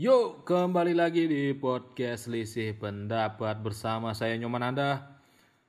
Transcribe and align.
Yuk, 0.00 0.48
kembali 0.48 0.96
lagi 0.96 1.28
di 1.28 1.52
podcast 1.52 2.24
Lisih 2.32 2.72
Pendapat 2.72 3.60
bersama 3.60 4.16
saya 4.16 4.32
Nyoman 4.40 4.72
Anda. 4.72 5.20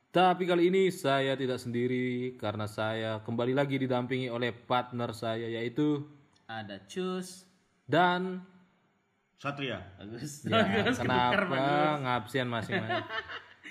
Tapi 0.08 0.48
kali 0.48 0.72
ini 0.72 0.88
saya 0.88 1.36
tidak 1.36 1.60
sendiri 1.60 2.40
karena 2.40 2.64
saya 2.64 3.20
kembali 3.28 3.52
lagi 3.52 3.76
didampingi 3.76 4.32
oleh 4.32 4.56
partner 4.56 5.12
saya 5.12 5.52
yaitu 5.52 6.08
Ada 6.48 6.80
cus. 6.88 7.44
dan 7.84 8.40
Satria. 9.36 9.84
Bagus. 10.00 10.48
ya, 10.48 10.64
kenapa 10.96 12.00
ngabsen 12.00 12.48
masing-masing? 12.48 13.04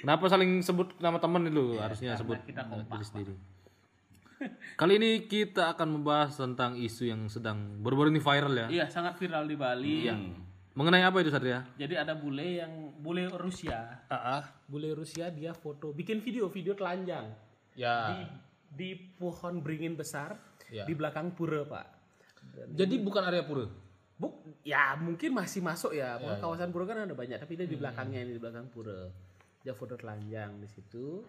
Kenapa 0.05 0.25
saling 0.29 0.61
sebut 0.61 0.93
nama 1.01 1.17
teman 1.17 1.49
itu? 1.49 1.81
Harusnya 1.81 2.21
sebut 2.21 2.37
kita 2.45 2.69
kompak, 2.69 3.01
diri 3.01 3.07
sendiri. 3.09 3.35
Kali 4.77 5.01
ini 5.01 5.25
kita 5.25 5.73
akan 5.73 5.89
membahas 5.89 6.37
tentang 6.37 6.77
isu 6.77 7.09
yang 7.09 7.33
sedang 7.33 7.81
baru-baru 7.81 8.13
ini 8.13 8.21
viral 8.21 8.53
ya. 8.53 8.67
Iya, 8.69 8.87
sangat 8.93 9.17
viral 9.17 9.49
di 9.49 9.57
Bali. 9.57 9.97
Mengenai 10.81 11.05
apa 11.05 11.21
itu 11.21 11.29
Satria? 11.29 11.61
Jadi 11.77 11.93
ada 11.93 12.17
bule 12.17 12.57
yang 12.65 12.73
bule 13.05 13.29
Rusia. 13.37 14.01
Ah, 14.09 14.49
Bule 14.65 14.97
Rusia 14.97 15.29
dia 15.29 15.53
foto, 15.53 15.93
bikin 15.93 16.25
video, 16.25 16.49
video 16.49 16.73
telanjang 16.73 17.37
ya. 17.77 18.09
di 18.09 18.25
di 18.73 18.91
pohon 18.97 19.61
beringin 19.61 19.93
besar 19.93 20.41
Ya. 20.73 20.89
di 20.89 20.97
belakang 20.97 21.37
pura, 21.37 21.69
Pak. 21.69 21.87
Jadi 22.73 22.97
bukan 22.97 23.29
area 23.29 23.45
pura. 23.45 23.69
Buk, 24.17 24.41
ya 24.65 24.97
mungkin 24.97 25.37
masih 25.37 25.61
masuk 25.61 25.93
ya. 25.93 26.17
Pokoknya 26.17 26.41
kawasan 26.41 26.71
pura 26.73 26.85
kan 26.89 27.05
ada 27.05 27.13
banyak, 27.13 27.37
tapi 27.37 27.61
dia 27.61 27.69
di 27.69 27.77
belakangnya 27.77 28.25
ini 28.25 28.33
di 28.33 28.41
belakang 28.41 28.73
pura. 28.73 29.05
Dia 29.61 29.77
foto 29.77 30.01
telanjang 30.01 30.65
di 30.65 30.69
situ 30.71 31.21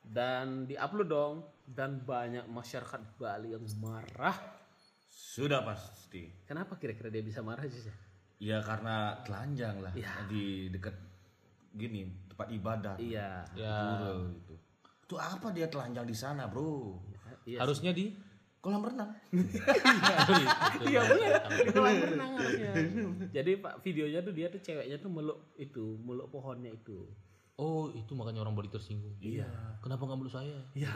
dan 0.00 0.64
diupload 0.64 1.08
dong 1.12 1.36
dan 1.68 2.00
banyak 2.00 2.48
masyarakat 2.48 3.20
Bali 3.20 3.52
yang 3.52 3.68
marah. 3.84 4.38
Sudah 5.12 5.60
pasti. 5.60 6.24
Kenapa 6.48 6.80
kira-kira 6.80 7.12
dia 7.12 7.20
bisa 7.20 7.44
marah 7.44 7.68
sih? 7.68 8.11
Ya 8.42 8.58
karena 8.58 9.14
telanjang 9.22 9.78
lah 9.78 9.94
Iya. 9.94 10.26
di 10.26 10.66
dekat 10.74 10.98
gini 11.78 12.10
tempat 12.26 12.50
ibadah. 12.50 12.94
Iya. 12.98 13.46
Ya. 13.54 13.76
Pura 13.78 14.10
gitu. 14.34 14.54
Itu 15.06 15.14
apa 15.14 15.54
dia 15.54 15.70
telanjang 15.70 16.02
di 16.02 16.16
sana, 16.18 16.50
Bro? 16.50 16.98
Iya. 17.46 17.62
Harusnya 17.62 17.94
di 17.94 18.10
Kolam 18.62 18.86
renang. 18.86 19.10
Iya 20.86 21.00
benar. 21.02 21.42
Di 21.50 21.70
kolam 21.74 21.98
renang 21.98 22.30
harusnya. 22.38 22.70
Jadi 23.36 23.58
Pak 23.58 23.82
videonya 23.82 24.22
tuh 24.22 24.30
dia 24.30 24.46
tuh 24.54 24.62
ceweknya 24.62 25.02
tuh 25.02 25.10
meluk 25.10 25.50
itu, 25.58 25.98
meluk 25.98 26.30
pohonnya 26.30 26.70
itu. 26.70 27.10
Oh, 27.62 27.86
itu 27.94 28.10
makanya 28.12 28.42
orang 28.42 28.58
Bali 28.58 28.66
tersinggung. 28.66 29.14
Iya. 29.22 29.46
Kenapa 29.78 30.02
nggak 30.02 30.18
meluk 30.18 30.34
saya? 30.34 30.58
Iya. 30.74 30.90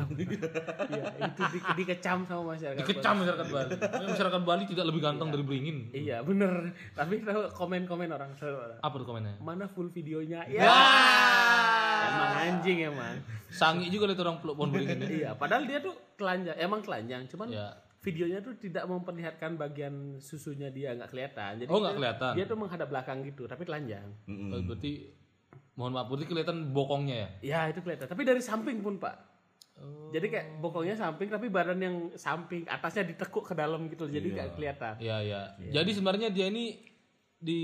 Iya, 0.91 1.05
itu 1.23 1.43
di, 1.49 1.59
dikecam 1.79 2.27
sama 2.27 2.55
masyarakat. 2.55 2.83
Dikecam 2.83 3.15
masyarakat 3.23 3.47
Bali. 3.47 3.71
Masyarakat 4.03 4.41
Bali 4.43 4.65
tidak 4.67 4.85
lebih 4.85 5.01
ganteng 5.01 5.31
dari 5.31 5.43
beringin. 5.43 5.79
Iya, 5.91 6.23
bener. 6.23 6.75
Tapi 6.93 7.23
tahu 7.23 7.47
komen-komen 7.53 8.09
orang 8.09 8.35
selalu 8.35 8.59
orang. 8.61 8.79
Apa 8.81 8.95
tuh 8.97 9.07
komennya? 9.07 9.35
Mana 9.39 9.67
full 9.67 9.87
videonya? 9.89 10.43
Ya. 10.49 10.67
Emang 12.07 12.33
anjing 12.37 12.79
emang. 12.85 13.15
Sangi 13.49 13.87
juga 13.89 14.11
lihat 14.11 14.21
orang 14.21 14.39
peluk 14.39 14.55
pohon 14.55 14.71
beringin. 14.71 14.99
ya. 15.01 15.09
Iya, 15.09 15.31
padahal 15.35 15.65
dia 15.65 15.79
tuh 15.79 15.95
telanjang, 16.15 16.57
emang 16.57 16.81
telanjang, 16.83 17.23
cuman 17.27 17.49
Ya. 17.49 17.67
videonya 18.01 18.39
tuh 18.39 18.55
tidak 18.55 18.87
memperlihatkan 18.87 19.55
bagian 19.55 19.95
susunya 20.19 20.71
dia 20.71 20.95
nggak 20.95 21.11
kelihatan. 21.11 21.59
Jadi 21.59 21.69
Oh, 21.69 21.79
nggak 21.79 21.97
kelihatan. 21.97 22.33
Dia 22.35 22.45
tuh 22.45 22.55
menghadap 22.55 22.89
belakang 22.89 23.19
gitu, 23.23 23.45
tapi 23.45 23.63
telanjang. 23.63 24.07
Mm-mm. 24.27 24.51
Oh, 24.51 24.61
Berarti 24.65 24.93
mohon 25.77 25.93
maaf, 25.93 26.09
berarti 26.09 26.27
kelihatan 26.27 26.73
bokongnya 26.73 27.17
ya? 27.17 27.29
Ya 27.45 27.61
itu 27.69 27.85
kelihatan. 27.85 28.09
Tapi 28.09 28.23
dari 28.25 28.41
samping 28.41 28.81
pun 28.81 28.97
pak. 28.97 29.15
Oh. 29.77 30.09
Jadi 30.09 30.33
kayak 30.33 30.47
bokongnya 30.65 30.97
samping 30.97 31.29
tapi 31.29 31.53
badan 31.53 31.77
yang 31.77 31.97
samping 32.17 32.65
atasnya 32.65 33.13
ditekuk 33.13 33.45
ke 33.45 33.53
dalam 33.53 33.93
gitu. 33.93 34.09
Jadi 34.09 34.33
nggak 34.33 34.57
kelihatan. 34.57 34.97
Iya, 34.97 35.17
iya. 35.21 35.41
Jadi 35.69 35.91
sebenarnya 35.93 36.33
dia 36.33 36.49
ini 36.49 36.81
di 37.37 37.63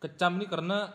kecam 0.00 0.40
nih 0.40 0.48
karena 0.48 0.88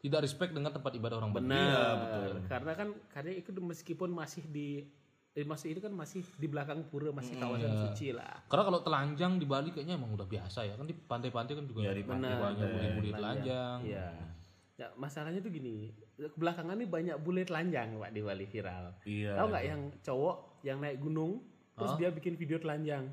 tidak 0.00 0.24
respect 0.24 0.56
dengan 0.56 0.72
tempat 0.72 0.96
ibadah 0.96 1.20
orang 1.20 1.36
Bali. 1.36 1.44
Benar. 1.44 2.48
Karena 2.48 2.72
kan 2.72 2.88
karena 3.12 3.32
itu 3.36 3.50
meskipun 3.52 4.08
masih 4.08 4.48
di 4.48 4.88
eh, 5.36 5.44
masih 5.44 5.76
itu 5.76 5.84
kan 5.84 5.92
masih 5.92 6.24
di 6.40 6.48
belakang 6.48 6.86
pura 6.88 7.12
masih 7.12 7.36
kawasan 7.36 7.92
suci 7.92 8.16
lah. 8.16 8.40
Karena 8.48 8.64
kalau 8.72 8.80
telanjang 8.80 9.36
di 9.36 9.44
Bali 9.44 9.68
kayaknya 9.68 10.00
emang 10.00 10.16
udah 10.16 10.24
biasa 10.24 10.64
ya. 10.64 10.80
Kan 10.80 10.88
di 10.88 10.96
pantai-pantai 10.96 11.52
kan 11.60 11.64
juga 11.68 11.84
Ya, 11.84 11.92
di 11.92 12.08
pantai 12.08 12.40
banyak 12.40 12.66
bule-bule 12.72 13.10
telanjang. 13.12 13.78
Iya. 13.84 14.37
Ya, 14.78 14.94
masalahnya 14.94 15.42
tuh 15.42 15.50
gini, 15.50 15.90
belakangan 16.38 16.78
ini 16.78 16.86
banyak 16.86 17.18
bule 17.18 17.42
telanjang 17.42 17.98
pak 17.98 18.14
di 18.14 18.22
Bali 18.22 18.46
viral. 18.46 18.94
Iya. 19.02 19.34
Tahu 19.34 19.46
nggak 19.50 19.64
yang 19.66 19.80
cowok 20.00 20.36
yang 20.62 20.78
naik 20.78 21.02
gunung 21.02 21.42
terus 21.74 21.98
dia 21.98 22.14
bikin 22.14 22.38
video 22.38 22.58
telanjang? 22.58 23.10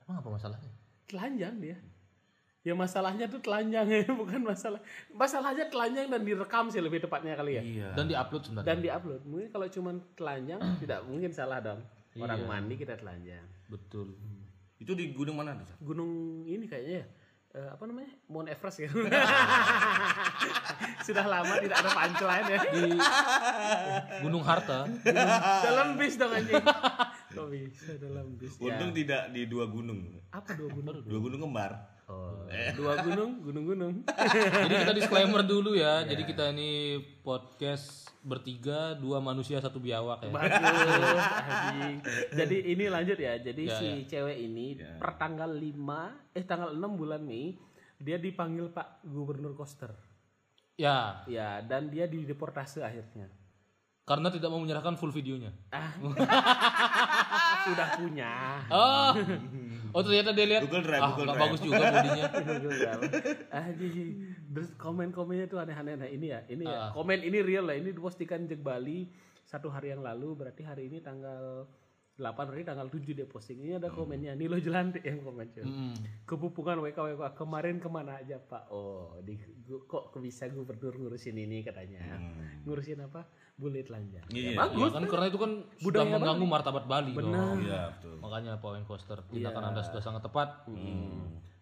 Emang 0.00 0.22
apa 0.22 0.30
masalahnya? 0.30 0.70
telanjang 1.06 1.54
dia 1.62 1.78
ya 2.66 2.74
masalahnya 2.74 3.30
tuh 3.30 3.38
telanjang 3.38 3.86
ya 3.86 4.02
bukan 4.10 4.42
masalah 4.42 4.82
masalahnya 5.14 5.70
telanjang 5.70 6.10
dan 6.10 6.26
direkam 6.26 6.66
sih 6.66 6.82
lebih 6.82 6.98
tepatnya 6.98 7.38
kali 7.38 7.54
ya 7.54 7.62
Iya. 7.62 7.88
Dan 7.94 8.10
diupload 8.10 8.42
sebenarnya. 8.42 8.66
dan 8.66 8.76
diupload 8.82 9.22
mungkin 9.22 9.48
kalau 9.54 9.66
cuman 9.70 9.94
telanjang 10.18 10.58
tidak 10.82 11.00
mungkin 11.06 11.30
salah 11.30 11.62
dong 11.62 11.78
orang 12.18 12.42
mandi 12.42 12.74
kita 12.74 12.98
telanjang 12.98 13.46
Betul. 13.70 14.18
Itu 14.82 14.98
di 14.98 15.14
gunung 15.14 15.38
mana 15.38 15.54
tuh? 15.62 15.78
Gunung 15.78 16.42
ini 16.42 16.66
kayaknya 16.66 17.02
ya 17.02 17.06
eh, 17.56 17.68
apa 17.72 17.82
namanya? 17.88 18.12
Mount 18.28 18.48
Everest 18.52 18.84
ya 18.84 18.88
sudah 21.06 21.24
lama 21.24 21.54
tidak 21.62 21.76
ada 21.80 21.90
punchline 21.94 22.46
ya. 22.50 22.58
Di 22.68 22.82
Gunung 24.20 24.44
Harta. 24.44 24.84
dalam 25.64 25.96
bis 25.96 26.18
dong 26.18 26.34
anjing. 26.34 26.60
Kok 27.32 27.46
bisa 27.48 27.92
dalam 27.96 28.36
bis? 28.36 28.58
Ya. 28.58 28.74
Untung 28.74 28.92
tidak 28.92 29.32
di 29.32 29.48
dua 29.48 29.64
gunung. 29.70 30.20
apa 30.34 30.52
dua 30.58 30.68
gunung? 30.68 30.94
Dua 31.06 31.20
gunung 31.22 31.40
kembar. 31.48 31.95
Oh, 32.06 32.46
dua 32.74 33.02
gunung 33.02 33.42
gunung-gunung 33.42 33.94
Jadi 34.06 34.74
kita 34.82 34.94
disclaimer 34.94 35.42
dulu 35.42 35.74
ya. 35.74 36.02
Jadi 36.02 36.22
kita 36.22 36.50
ini 36.50 36.98
podcast 37.20 38.06
bertiga, 38.20 38.94
dua 38.94 39.22
manusia 39.22 39.58
satu 39.58 39.78
biawak 39.78 40.26
ya. 40.26 40.30
Bagus. 40.34 41.24
Jadi 42.34 42.56
ini 42.74 42.84
lanjut 42.86 43.14
ya. 43.14 43.38
Jadi 43.38 43.62
Ya, 43.66 43.78
si 43.78 43.88
cewek 44.06 44.38
ini 44.40 44.74
per 44.98 45.14
tanggal 45.14 45.50
5 45.50 46.34
eh 46.34 46.42
tanggal 46.42 46.70
6 46.70 46.82
bulan 46.94 47.22
Mei 47.22 47.54
dia 47.96 48.18
dipanggil 48.18 48.68
Pak 48.68 49.06
Gubernur 49.06 49.54
Koster. 49.54 49.94
Ya, 50.76 51.24
Ya, 51.24 51.64
dan 51.64 51.88
dia 51.88 52.04
dideportasi 52.04 52.84
akhirnya. 52.84 53.32
karena 54.06 54.30
tidak 54.30 54.54
mau 54.54 54.62
menyerahkan 54.62 54.94
full 54.94 55.10
videonya. 55.10 55.50
Ah. 55.74 55.90
Udah 57.74 57.88
punya. 57.98 58.62
Oh, 58.70 59.10
oh 59.90 60.00
ternyata 60.00 60.30
dia 60.30 60.46
lihat. 60.46 60.62
Google 60.64 60.82
Drive, 60.82 61.02
ah, 61.02 61.08
Google 61.12 61.26
Drive. 61.28 61.42
bagus 61.42 61.60
juga 61.60 61.82
bodinya. 61.86 62.24
Anjing. 63.62 64.10
Terus 64.50 64.68
komen-komennya 64.74 65.46
tuh 65.46 65.58
aneh-aneh. 65.58 65.94
Nah, 65.94 66.08
ini 66.08 66.26
ya, 66.30 66.40
ini 66.48 66.64
Ah. 66.64 66.90
ya. 66.90 66.94
Komen 66.94 67.20
ini 67.20 67.38
real 67.40 67.64
lah. 67.64 67.76
Ini 67.76 67.92
dipostingan 67.92 68.46
Jek 68.46 68.60
Bali 68.60 69.06
satu 69.42 69.68
hari 69.68 69.90
yang 69.90 70.02
lalu. 70.02 70.34
Berarti 70.34 70.62
hari 70.62 70.88
ini 70.88 70.98
tanggal 70.98 71.66
8 72.16 72.32
berarti 72.48 72.64
tanggal 72.64 72.88
7 72.88 73.12
dia 73.12 73.28
posting. 73.28 73.60
Ini 73.60 73.76
ada 73.76 73.92
komennya. 73.92 74.32
Nilo 74.32 74.56
Jelantik 74.56 75.04
yang 75.04 75.20
komen 75.20 75.52
cuy. 75.52 75.60
Hmm. 75.62 75.92
Kepupungan 76.24 76.80
WK 76.80 76.96
WK 77.12 77.22
kemarin 77.36 77.76
ke 77.76 77.88
mana 77.88 78.16
aja 78.16 78.40
Pak? 78.40 78.72
Oh, 78.72 79.20
di, 79.20 79.36
gu- 79.62 79.84
kok 79.84 80.16
bisa 80.16 80.48
gubernur 80.48 80.96
ngurusin 80.96 81.36
ini 81.36 81.60
katanya. 81.60 82.00
Ngurusin 82.64 83.04
apa? 83.04 83.28
Bule 83.56 83.80
telanjang. 83.80 84.24
Iya. 84.28 84.52
Ya 84.56 84.88
kan 84.92 85.04
karena 85.04 85.26
itu 85.28 85.40
kan 85.40 85.52
sudah 85.80 86.04
mengganggu 86.04 86.44
martabat 86.44 86.84
Bali 86.84 87.12
dong. 87.12 87.60
Iya, 87.60 87.92
betul. 87.96 88.16
Makanya 88.20 88.52
Pak 88.60 88.68
Wayne 88.68 88.84
Koster 88.84 89.18
tindakan 89.28 89.72
Anda 89.72 89.80
sudah 89.80 90.00
sangat 90.00 90.24
tepat. 90.24 90.68
Hmm. 90.68 91.15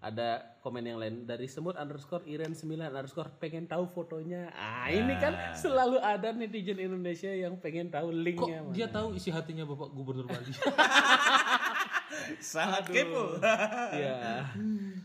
Ada 0.05 0.61
komen 0.61 0.85
yang 0.85 1.01
lain 1.01 1.25
dari 1.25 1.49
semut 1.49 1.81
underscore 1.81 2.29
iren 2.29 2.53
9 2.53 2.77
underscore 2.93 3.33
pengen 3.41 3.65
tahu 3.65 3.89
fotonya. 3.89 4.53
Ah 4.53 4.93
ini 4.93 5.17
kan 5.17 5.33
selalu 5.57 5.97
ada 5.97 6.29
netizen 6.37 6.77
Indonesia 6.77 7.33
yang 7.33 7.57
pengen 7.57 7.89
tahu 7.89 8.13
Kok 8.13 8.21
linknya. 8.21 8.59
Mas. 8.69 8.77
dia 8.77 8.87
tahu 8.93 9.17
isi 9.17 9.33
hatinya 9.33 9.65
Bapak 9.65 9.89
Gubernur 9.97 10.29
Bali? 10.29 10.53
Sangat 12.53 12.85
kepo. 12.89 13.39
Iya. 13.97 14.49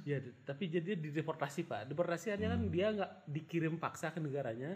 Ya, 0.09 0.17
tapi 0.41 0.73
jadi 0.73 0.97
dia 0.97 0.97
dideportasi 0.97 1.69
pak. 1.69 1.85
Deportasiannya 1.85 2.49
kan 2.49 2.61
dia 2.73 2.89
nggak 2.89 3.11
dikirim 3.29 3.77
paksa 3.77 4.09
ke 4.09 4.17
negaranya, 4.17 4.73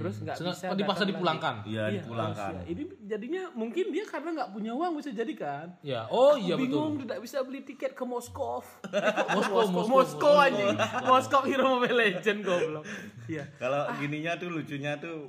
terus 0.00 0.16
nggak 0.24 0.32
bisa. 0.40 0.72
oh, 0.72 0.76
dipaksa 0.80 1.04
dipulangkan. 1.04 1.60
Iya, 1.68 1.92
Iya, 1.92 2.00
dipulangkan. 2.00 2.52
harusnya. 2.56 2.72
Ini 2.72 2.82
jadinya 3.04 3.42
mungkin 3.52 3.92
dia 3.92 4.08
karena 4.08 4.32
nggak 4.32 4.50
punya 4.56 4.72
uang 4.72 4.96
bisa 4.96 5.12
jadi 5.12 5.34
kan. 5.36 5.76
Ya, 5.84 6.08
oh 6.08 6.40
iya 6.40 6.56
betul. 6.56 6.72
Bingung 6.88 7.04
tidak 7.04 7.20
bisa 7.20 7.44
beli 7.44 7.60
tiket 7.68 7.92
ke 7.92 8.04
Moskow. 8.08 8.64
Moskow, 9.36 9.60
Moskow, 9.60 9.60
Moskow, 9.68 9.84
Moskow 9.92 10.34
aja. 10.40 10.64
Moskow 11.04 11.42
Hero 11.44 11.76
Mobile 11.76 11.98
Legend 12.00 12.40
goblok. 12.40 12.84
Iya. 13.28 13.44
Kalau 13.60 13.92
gininya 14.00 14.40
tuh 14.40 14.48
lucunya 14.48 14.96
tuh 14.96 15.28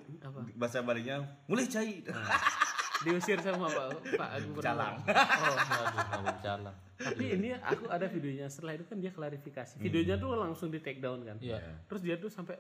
bahasa 0.56 0.80
Balinya 0.80 1.20
mulai 1.52 1.68
cair. 1.68 2.08
Diusir 3.04 3.40
sama 3.44 3.68
Pak 3.68 3.88
Pak 4.16 4.30
Gubernur. 4.48 4.64
Calang. 4.64 4.96
Oh, 5.04 6.22
bercanda. 6.24 6.72
tapi 7.04 7.26
ini 7.36 7.52
aku 7.60 7.92
ada 7.92 8.08
videonya. 8.08 8.48
Setelah 8.48 8.80
itu 8.80 8.86
kan 8.88 8.98
dia 8.98 9.12
klarifikasi. 9.12 9.76
Videonya 9.80 10.16
tuh 10.16 10.40
langsung 10.40 10.72
di 10.72 10.80
take 10.80 11.04
down 11.04 11.22
kan. 11.28 11.38
Iya. 11.44 11.60
Terus 11.88 12.02
dia 12.02 12.16
tuh 12.16 12.32
sampai 12.32 12.56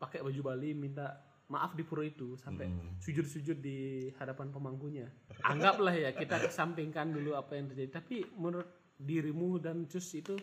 pakai 0.00 0.24
baju 0.24 0.40
Bali 0.40 0.72
minta 0.72 1.20
maaf 1.52 1.76
di 1.76 1.84
pura 1.84 2.00
itu 2.00 2.32
sampai 2.40 2.64
sujud-sujud 3.04 3.60
di 3.60 4.08
hadapan 4.16 4.48
pemangkunya. 4.48 5.06
Anggaplah 5.44 5.92
ya 5.92 6.10
kita 6.16 6.40
kesampingkan 6.48 7.12
dulu 7.12 7.36
apa 7.36 7.60
yang 7.60 7.68
terjadi. 7.68 8.00
Tapi 8.00 8.24
menurut 8.40 8.96
dirimu 8.96 9.60
dan 9.60 9.84
Cus 9.90 10.08
itu 10.16 10.34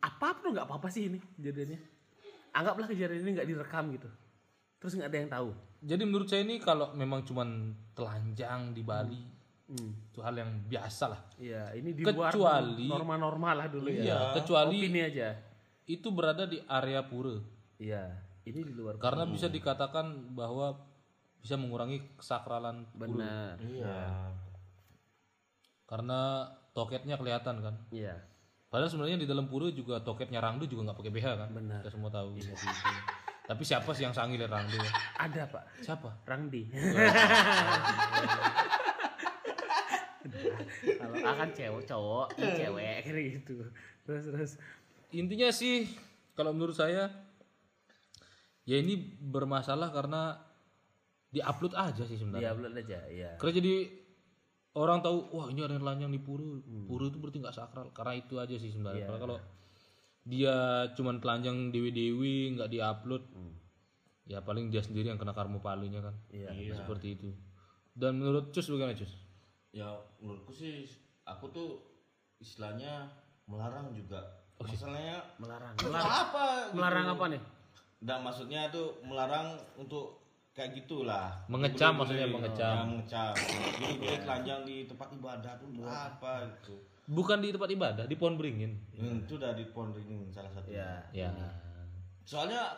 apa 0.00 0.40
pun 0.40 0.56
nggak 0.56 0.64
apa-apa 0.64 0.88
sih 0.88 1.12
ini 1.12 1.18
kejadiannya 1.36 1.80
anggaplah 2.56 2.86
kejadian 2.88 3.20
ini 3.20 3.30
nggak 3.36 3.48
direkam 3.48 3.84
gitu 3.92 4.08
terus 4.84 4.92
nggak 4.94 5.08
ada 5.08 5.18
yang 5.18 5.32
tahu 5.32 5.48
Jadi 5.80 6.02
menurut 6.04 6.28
saya 6.28 6.40
ini 6.40 6.56
kalau 6.58 6.92
memang 6.92 7.24
cuman 7.24 7.48
telanjang 7.92 8.72
di 8.72 8.80
Bali 8.80 9.22
Hmm. 9.64 9.96
itu 10.12 10.20
hal 10.20 10.36
yang 10.36 10.60
biasa 10.62 11.08
lah. 11.08 11.20
Iya, 11.40 11.72
ini 11.72 11.96
di 11.96 12.04
luar 12.04 12.28
Kecuali- 12.30 12.84
norma-norma 12.84 13.56
lah 13.56 13.66
dulu 13.66 13.88
Iya, 13.88 14.04
ya. 14.04 14.18
kecuali 14.36 14.76
Opini 14.76 15.00
aja. 15.00 15.32
itu 15.86 16.04
berada 16.12 16.44
di 16.44 16.60
area 16.60 17.00
pura. 17.00 17.40
Iya, 17.80 18.12
ini 18.44 18.60
di 18.60 18.72
luar. 18.76 19.00
Karena 19.00 19.24
bisa 19.24 19.48
dikatakan 19.48 20.36
bahwa 20.36 20.76
bisa 21.40 21.56
mengurangi 21.56 21.96
kesakralan 22.12 22.84
pura. 22.92 23.08
Benar. 23.08 23.54
Iya. 23.64 23.96
Karena 25.84 26.44
toketnya 26.72 27.16
kelihatan 27.16 27.56
kan. 27.60 27.74
Iya. 27.88 28.20
Padahal 28.68 28.92
sebenarnya 28.92 29.16
di 29.16 29.24
dalam 29.24 29.48
pura 29.48 29.72
juga 29.72 29.96
toketnya 29.98 30.44
Rangdu 30.44 30.68
juga 30.68 30.92
nggak 30.92 30.98
pakai 31.00 31.12
BH 31.12 31.26
kan. 31.40 31.48
Benar. 31.56 31.80
Kita 31.80 31.90
semua 31.90 32.12
tahu. 32.12 32.36
Tapi 33.44 33.60
siapa 33.60 33.92
sih 33.92 34.08
yang 34.08 34.16
sanggil 34.16 34.40
ya? 34.40 34.48
Ada 35.20 35.44
pak, 35.44 35.84
Siapa? 35.84 36.24
Rangdi. 36.24 36.64
Kalau 40.84 41.16
akan 41.20 41.48
cewek 41.52 41.84
cowok, 41.84 42.26
ini 42.40 42.50
cewek 42.56 42.96
kayak 43.04 43.24
gitu. 43.40 43.56
Terus 44.08 44.24
terus. 44.28 44.52
Intinya 45.12 45.52
sih 45.52 45.84
kalau 46.32 46.56
menurut 46.56 46.74
saya 46.74 47.12
ya 48.64 48.76
ini 48.80 48.96
bermasalah 49.20 49.92
karena 49.92 50.40
diupload 51.28 51.76
aja 51.76 52.02
sih 52.08 52.16
sebenarnya. 52.16 52.50
Iya, 52.50 52.56
belum 52.56 52.72
aja. 52.80 52.98
Iya. 53.12 53.30
Karena 53.36 53.52
jadi 53.60 53.74
orang 54.74 54.98
tahu 55.04 55.16
wah 55.36 55.46
ini 55.52 55.60
ada 55.62 55.76
yang 55.76 55.84
telanjang 55.84 56.12
di 56.12 56.20
pura. 56.22 56.48
Pura 56.88 57.04
itu 57.12 57.18
berarti 57.20 57.38
nggak 57.44 57.56
sakral 57.56 57.92
karena 57.92 58.12
itu 58.16 58.34
aja 58.40 58.56
sih 58.56 58.70
sebenarnya. 58.72 59.04
Iya. 59.04 59.08
Karena 59.12 59.20
kalau 59.20 59.36
dia 60.24 60.88
cuman 60.96 61.20
telanjang 61.20 61.68
dewi-dewi 61.68 62.56
nggak 62.56 62.72
diupload 62.72 63.24
ya 64.24 64.40
paling 64.40 64.72
dia 64.72 64.80
sendiri 64.80 65.12
yang 65.12 65.20
kena 65.20 65.36
karma 65.36 65.60
palunya 65.60 66.00
kan. 66.00 66.16
Iya. 66.32 66.80
Seperti 66.80 67.20
itu. 67.20 67.28
Dan 67.92 68.18
menurut 68.18 68.50
Cus 68.50 68.66
bagaimana 68.72 68.96
Cus? 68.96 69.12
Ya 69.70 69.92
menurutku 70.18 70.50
sih 70.50 70.88
aku 71.28 71.52
tuh 71.52 71.70
istilahnya 72.40 73.12
melarang 73.44 73.92
juga. 73.92 74.42
Masalahnya 74.56 75.20
Melarang. 75.36 75.74
Melarang. 75.82 76.08
apa? 76.08 76.44
gitu. 76.48 76.74
Melarang 76.78 77.06
apa 77.12 77.24
nih? 77.28 77.42
Dan 78.00 78.18
maksudnya 78.24 78.60
tuh 78.72 78.96
melarang 79.04 79.60
untuk 79.76 80.23
kayak 80.54 80.70
gitulah. 80.78 81.34
Mengecam 81.50 81.98
maksudnya, 81.98 82.30
mengecam. 82.30 82.74
Ya, 82.78 82.82
mengecam. 82.86 83.32
Boleh-boleh 83.82 84.18
telanjang 84.24 84.60
di 84.62 84.76
tempat 84.86 85.08
ibadah 85.10 85.52
tuh 85.58 85.66
untuk 85.74 85.84
apa 85.90 86.32
gitu. 86.54 86.74
Bukan 87.04 87.42
di 87.44 87.52
tempat 87.52 87.68
ibadah, 87.68 88.04
di 88.08 88.16
pohon 88.16 88.38
beringin. 88.40 88.72
Hmm, 88.96 89.26
itu 89.26 89.36
udah 89.36 89.52
di 89.52 89.66
pohon 89.74 89.92
beringin 89.92 90.30
salah 90.30 90.48
satu. 90.54 90.70
Ya. 90.70 91.02
Ya. 91.12 91.28
Soalnya 92.24 92.72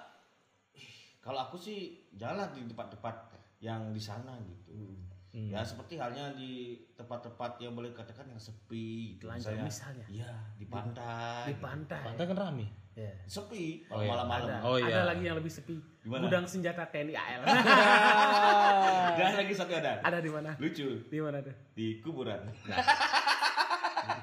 kalau 1.20 1.46
aku 1.46 1.60
sih 1.60 2.08
jalan 2.16 2.50
di 2.56 2.66
tempat-tempat 2.66 3.14
yang 3.60 3.92
di 3.92 4.02
sana 4.02 4.34
gitu. 4.42 4.72
Hmm. 5.36 5.52
Ya 5.52 5.60
seperti 5.60 6.00
halnya 6.00 6.32
di 6.32 6.80
tempat-tempat 6.96 7.60
yang 7.60 7.76
boleh 7.76 7.92
katakan 7.92 8.24
yang 8.24 8.40
sepi 8.40 9.20
gitu. 9.20 9.28
Telanjang 9.28 9.68
misalnya. 9.68 10.06
Iya, 10.08 10.32
di 10.56 10.64
pantai. 10.64 11.52
Di 11.52 11.54
pantai. 11.60 12.02
Pantai 12.08 12.24
kan 12.24 12.38
rame. 12.40 12.66
Iya. 12.96 13.12
Sepi 13.28 13.84
Oh, 13.86 14.00
iya. 14.00 14.08
malam-malam. 14.08 14.48
Ada, 14.48 14.56
Oh, 14.64 14.76
iya. 14.80 14.88
ada 14.90 15.12
lagi 15.12 15.22
yang 15.22 15.36
lebih 15.36 15.52
sepi. 15.52 15.76
Gimana? 16.00 16.22
Gudang 16.24 16.48
senjata 16.48 16.88
TNI 16.88 17.12
AL. 17.12 17.42
Dan 19.20 19.32
lagi 19.36 19.52
satu 19.52 19.72
ada. 19.76 20.00
ada 20.00 20.18
di 20.18 20.30
mana? 20.32 20.56
Lucu 20.56 21.04
Di 21.04 21.18
mana 21.20 21.44
tuh? 21.44 21.52
di 21.72 22.00
kuburan. 22.00 22.40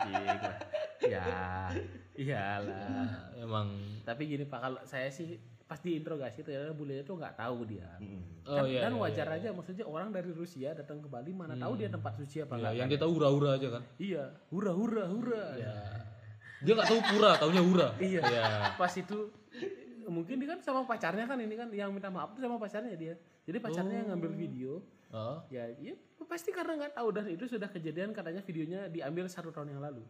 Gila. 0.02 0.52
ya, 1.14 1.26
iyalah. 2.16 3.10
Emang 3.36 3.68
Tapi 4.02 4.22
gini 4.26 4.44
Pak, 4.44 4.60
kalau 4.60 4.82
saya 4.84 5.06
sih 5.08 5.38
pas 5.64 5.80
diinterogasi 5.80 6.44
ternyata 6.44 6.70
bule 6.72 6.98
itu 6.98 7.10
nggak 7.10 7.36
tahu 7.36 7.66
dia. 7.66 7.88
Oh 8.44 8.58
Kan- 8.58 8.68
iya. 8.68 8.84
dan 8.84 8.94
iya, 8.94 9.00
wajar 9.00 9.28
aja 9.32 9.50
maksudnya 9.50 9.86
orang 9.86 10.10
dari 10.10 10.30
Rusia 10.30 10.74
datang 10.74 11.00
ke 11.00 11.08
Bali 11.08 11.32
mana 11.32 11.56
tahu 11.56 11.74
dia 11.76 11.88
tempat 11.88 12.14
suci 12.14 12.42
apa 12.42 12.54
iya. 12.54 12.60
enggak. 12.60 12.74
yang 12.78 12.88
dia 12.90 13.00
tahu 13.00 13.12
hura-hura 13.16 13.50
aja 13.56 13.68
kan. 13.70 13.84
Iya, 13.98 14.24
hura 14.50 14.72
hura 14.72 15.04
hura. 15.08 15.44
Dia 16.64 16.74
nggak 16.80 16.90
tahu 16.90 17.02
pura, 17.12 17.32
taunya 17.36 17.62
hura. 17.64 17.88
Iya. 18.00 18.22
Iya. 18.24 18.44
Pas 18.80 18.94
itu 18.96 19.30
mungkin 20.08 20.36
dia 20.40 20.50
kan 20.56 20.60
sama 20.60 20.84
pacarnya 20.84 21.24
kan 21.28 21.40
ini 21.40 21.56
kan 21.56 21.72
yang 21.72 21.92
minta 21.92 22.12
maaf 22.12 22.36
tuh 22.36 22.42
sama 22.44 22.56
pacarnya 22.60 22.96
dia. 22.96 23.14
Jadi 23.44 23.58
pacarnya 23.60 24.04
yang 24.04 24.10
ngambil 24.16 24.32
video. 24.36 24.72
Oh. 25.14 25.44
Ya, 25.54 25.70
ya 25.78 25.94
pasti 26.26 26.50
karena 26.50 26.74
nggak 26.80 26.98
tahu 26.98 27.14
dan 27.14 27.30
itu 27.30 27.46
sudah 27.46 27.70
kejadian 27.70 28.16
katanya 28.16 28.42
videonya 28.42 28.90
diambil 28.90 29.30
satu 29.30 29.54
tahun 29.54 29.78
yang 29.78 29.82
lalu. 29.84 30.02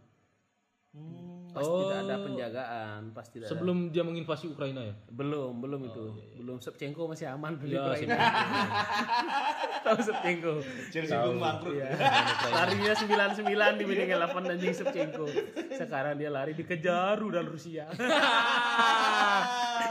Pas 1.53 1.61
tidak 1.63 1.97
ada 2.00 2.15
penjagaan, 2.19 3.00
pas 3.09 3.25
tidak 3.25 3.45
ada- 3.45 3.51
Sebelum 3.53 3.77
dia 3.88 4.01
menginvasi 4.01 4.45
Ukraina 4.47 4.81
ya. 4.81 4.94
belum 5.07 5.61
belum 5.61 5.81
itu 5.85 6.03
belum 6.35 6.57
Shevchenko 6.57 7.05
masih 7.05 7.29
aman 7.29 7.55
di 7.55 7.71
Ya, 7.71 7.79
Ukraina. 7.79 8.17
tahu 9.85 9.97
Shevchenko 10.00 10.53
Chelsea 10.89 11.13
belum 11.13 11.38
bangkrut. 11.38 11.73
Iya. 11.75 11.89
larinya 12.57 12.94
99 12.94 13.45
dibanding 13.77 14.09
8 14.11 14.50
anjing 14.50 14.73
Shevchenko 14.73 15.25
sekarang 15.71 16.15
dia 16.15 16.29
lari 16.29 16.51
dikejar 16.51 17.15
rudal 17.15 17.45
Rusia 17.45 17.85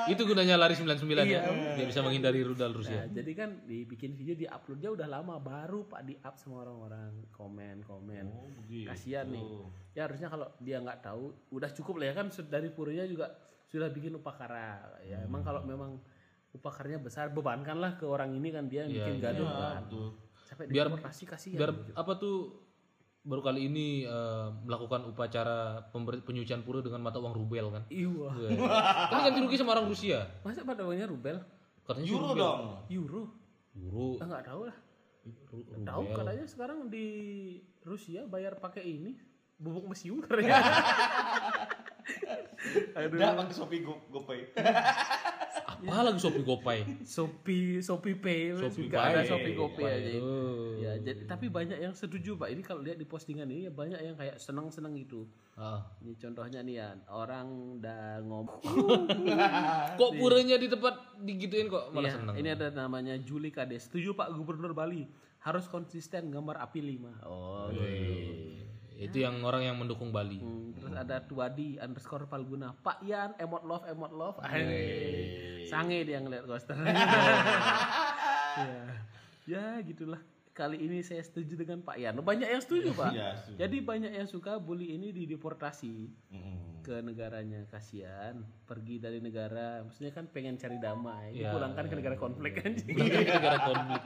Itu 0.08 0.22
gunanya 0.24 0.54
lari 0.54 0.74
99 0.74 1.02
ya. 1.22 1.24
Iya. 1.24 1.40
Dia 1.74 1.86
bisa 1.86 2.00
menghindari 2.00 2.40
rudal 2.40 2.68
nah, 2.68 2.78
Rusia. 2.78 3.02
jadi 3.06 3.32
kan 3.32 3.50
dibikin 3.64 4.12
video 4.12 4.34
di 4.34 4.44
uploadnya 4.44 4.90
udah 4.90 5.08
lama 5.08 5.36
baru 5.36 5.84
pak 5.84 6.02
di 6.02 6.14
up 6.18 6.34
sama 6.36 6.62
orang-orang 6.62 7.26
komen 7.30 7.82
komen 7.82 8.24
Oh, 8.26 8.48
begitu. 8.58 8.88
kasihan 8.88 9.26
nih 9.26 9.42
ya 9.92 10.06
harusnya 10.06 10.28
kalau 10.28 10.48
dia 10.58 10.78
nggak 10.78 11.00
tahu 11.00 11.24
udah 11.50 11.70
cukup 11.70 11.94
lah 11.98 12.06
ya 12.08 12.14
kan 12.14 12.26
dari 12.46 12.68
purnya 12.68 13.04
juga 13.04 13.28
sudah 13.64 13.88
bikin 13.88 14.12
upakara 14.14 14.80
ya 15.02 15.20
emang 15.22 15.40
kalau 15.40 15.62
memang 15.62 16.00
upakarnya 16.50 16.98
besar 16.98 17.28
bebankanlah 17.28 17.96
ke 17.96 18.04
orang 18.04 18.32
ini 18.32 18.48
kan 18.48 18.68
dia 18.68 18.84
yang 18.84 18.92
bikin 18.92 19.16
gaduh 19.18 19.48
kan 19.48 19.82
Betul. 19.84 20.08
sampai 20.44 20.64
Biar- 20.68 20.88
deportasi 20.88 21.22
kasihan 21.24 21.58
Biar 21.58 21.70
apa 21.92 22.12
tuh 22.16 22.36
baru 23.22 23.38
kali 23.40 23.66
ini 23.66 23.86
eh, 24.02 24.46
melakukan 24.62 25.06
upacara 25.06 25.86
penyucian 26.22 26.60
pura 26.60 26.80
dengan 26.80 27.00
mata 27.00 27.16
uang 27.16 27.32
rubel 27.32 27.70
kan. 27.70 27.82
Iya. 27.86 28.28
Kan 29.06 29.18
ganti 29.24 29.38
rugi 29.40 29.56
sama 29.56 29.72
orang 29.72 29.86
Rusia. 29.86 30.26
Masa 30.42 30.62
pada 30.62 30.82
uangnya 30.82 31.06
rubel? 31.06 31.38
Katanya 31.82 32.06
Euro 32.08 32.26
rubel. 32.28 32.38
dong. 32.38 32.60
Euro? 32.88 33.22
Euro. 33.72 34.06
Ah, 34.18 34.26
nggak 34.28 34.44
tahu 34.44 34.60
lah. 34.66 34.76
Ru- 35.22 35.66
Tahu 35.80 36.02
rubel. 36.04 36.16
katanya 36.18 36.44
sekarang 36.44 36.78
di 36.86 37.06
Rusia 37.80 38.26
bayar 38.26 38.58
pakai 38.58 38.82
ini 38.82 39.14
bubuk 39.56 39.86
mesiu 39.86 40.18
katanya. 40.24 40.58
Aduh. 42.94 43.16
Udah 43.16 43.34
pakai 43.36 43.54
Shopee 43.54 43.80
Go 43.80 43.94
GoPay. 44.08 44.40
Apa 45.62 45.98
lagi 46.00 46.18
Shopee 46.18 46.42
Gopay? 46.42 46.78
Shopee, 47.02 47.78
Shopee 47.78 48.14
Pay, 48.14 48.54
Shopee 48.56 48.86
nggak 48.86 49.02
ada 49.04 49.14
Pay. 49.16 49.28
Shopee 49.28 49.54
GoPay 49.54 49.84
aja. 49.88 50.10
Aduh. 50.18 50.71
Jadi 51.00 51.24
tapi 51.24 51.46
banyak 51.48 51.78
yang 51.80 51.94
setuju 51.96 52.36
pak. 52.36 52.52
Ini 52.52 52.60
kalau 52.60 52.84
lihat 52.84 53.00
di 53.00 53.06
postingan 53.08 53.48
ini 53.48 53.68
ya 53.68 53.72
banyak 53.72 54.00
yang 54.02 54.16
kayak 54.18 54.36
senang-senang 54.36 54.92
gitu. 55.00 55.24
Ah. 55.56 55.80
Ini 56.04 56.12
contohnya 56.20 56.60
nih 56.60 56.74
ya 56.76 56.88
orang 57.08 57.78
udah 57.80 58.20
ngomong. 58.26 58.60
Kok 60.00 60.12
puranya 60.20 60.60
di 60.60 60.68
tempat 60.68 60.94
digituin 61.22 61.70
kok 61.70 61.94
malah 61.94 62.10
Iya, 62.10 62.18
seneng. 62.18 62.34
ini 62.36 62.48
ada 62.52 62.68
namanya 62.74 63.14
Juli 63.16 63.48
Kades. 63.54 63.88
Setuju 63.88 64.12
Pak 64.12 64.34
Gubernur 64.34 64.74
Bali 64.74 65.06
harus 65.42 65.66
konsisten 65.70 66.30
gambar 66.30 66.58
api 66.60 66.80
5. 66.82 67.26
Oh, 67.26 67.70
gitu. 67.74 68.62
Itu 69.02 69.18
yang 69.18 69.42
orang 69.42 69.66
yang 69.66 69.74
mendukung 69.74 70.14
Bali. 70.14 70.38
Hmm, 70.38 70.70
terus 70.78 70.94
ada 70.94 71.18
Tuadi 71.18 71.74
underscore 71.82 72.30
Palguna. 72.30 72.70
Pak 72.70 73.02
Yan, 73.02 73.34
emot 73.34 73.66
love, 73.66 73.82
emot 73.90 74.14
love. 74.14 74.38
Sange 75.66 76.06
dia 76.06 76.22
ngeliat 76.22 76.46
coaster. 76.46 76.78
ya. 78.62 78.84
ya, 79.48 79.64
gitulah. 79.82 80.22
Kali 80.52 80.84
ini 80.84 81.00
saya 81.00 81.24
setuju 81.24 81.56
dengan 81.56 81.80
Pak 81.80 81.96
Yan. 81.96 82.20
Banyak 82.20 82.44
yang 82.44 82.60
setuju, 82.60 82.92
Pak. 82.92 83.16
Iya, 83.16 83.40
setuju. 83.40 83.56
Jadi 83.56 83.76
banyak 83.80 84.12
yang 84.12 84.28
suka 84.28 84.60
bully 84.60 84.92
ini 84.92 85.08
dideportasi 85.08 86.12
Mm-mm. 86.28 86.84
ke 86.84 87.00
negaranya. 87.00 87.64
Kasihan, 87.72 88.44
pergi 88.68 89.00
dari 89.00 89.24
negara. 89.24 89.80
Maksudnya 89.80 90.12
kan 90.12 90.28
pengen 90.28 90.60
cari 90.60 90.76
damai. 90.76 91.32
Ya, 91.32 91.48
Dipulangkan 91.48 91.88
ke 91.88 91.94
negara 91.96 92.16
konflik 92.20 92.60
anjing. 92.60 92.92
Negara 93.00 93.64
konflik. 93.64 94.02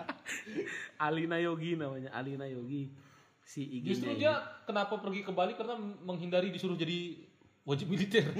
Alina 1.10 1.42
Yogi 1.42 1.74
namanya, 1.74 2.14
Alina 2.14 2.46
Yogi. 2.46 2.94
Si 3.42 3.66
IG 3.66 3.98
Justru 3.98 4.14
dia 4.14 4.38
kenapa 4.70 5.02
pergi 5.02 5.26
ke 5.26 5.34
Bali 5.34 5.58
karena 5.58 5.74
menghindari 5.78 6.54
disuruh 6.54 6.78
jadi 6.78 7.26
wajib 7.66 7.90
militer. 7.90 8.22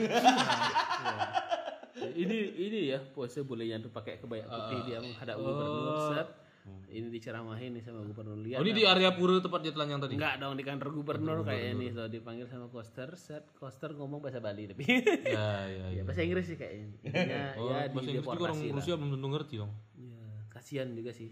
ini 2.23 2.39
ini 2.55 2.79
ya 2.95 3.03
pose 3.03 3.43
bolehnya 3.43 3.83
tuh 3.83 3.91
pakai 3.91 4.21
kebaya 4.21 4.45
putih 4.47 4.79
dia 4.85 4.99
menghadap 5.01 5.37
gubernur 5.41 6.46
set 6.67 6.91
ini 6.91 7.07
diceramahin 7.09 7.71
nih 7.73 7.83
sama 7.83 8.03
gubernur 8.03 8.35
lihat 8.37 8.59
oh 8.59 8.65
ini 8.65 8.75
di 8.75 8.83
area 8.83 9.11
pura 9.11 9.39
tempat 9.39 9.61
dia 9.61 9.71
telanjang 9.71 10.03
tadi. 10.03 10.15
enggak 10.15 10.35
dong 10.37 10.55
di 10.55 10.65
kantor 10.67 10.89
gubernur 10.91 11.39
kayaknya 11.43 11.73
nih 11.77 11.91
so 11.93 12.03
dipanggil 12.07 12.47
sama 12.47 12.67
koster 12.67 13.09
set 13.15 13.47
koster 13.55 13.91
ngomong 13.93 14.19
bahasa 14.19 14.39
Bali 14.39 14.67
tapi 14.67 14.83
Ya, 15.25 15.47
ya, 15.65 15.85
ya. 15.87 15.87
ya 15.93 16.03
bahasa 16.03 16.21
Inggris 16.21 16.45
sih 16.45 16.57
kayaknya 16.57 16.87
Intinya, 17.01 17.43
Oh, 17.61 17.71
ya 17.71 17.87
bahasa 17.87 18.09
Inggris 18.09 18.27
juga 18.27 18.43
orang 18.45 18.59
Rusia 18.75 18.95
belum 18.95 19.11
tentu 19.13 19.29
ngerti 19.31 19.55
dong. 19.57 19.73
ya 19.95 20.27
kasihan 20.49 20.89
juga 20.91 21.11
sih 21.11 21.31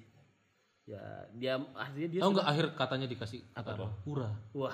ya 0.84 1.00
dia 1.32 1.56
artinya 1.72 2.08
dia 2.08 2.20
Tahu 2.20 2.30
nggak 2.30 2.48
akhir 2.48 2.66
katanya 2.76 3.06
dikasih 3.08 3.40
apa? 3.52 3.88
Hura. 4.04 4.30
wah 4.52 4.70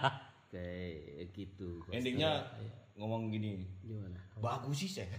kayak 0.52 1.32
gitu 1.32 1.80
Endingnya 1.90 2.44
ngomong 2.94 3.28
gini, 3.28 3.60
Gimana? 3.82 4.16
bagus 4.36 4.72
sih 4.78 4.88
saya. 4.88 5.12